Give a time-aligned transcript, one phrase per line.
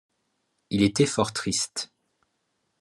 [0.71, 1.93] Il était fort triste.